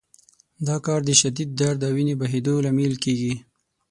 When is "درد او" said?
1.61-1.93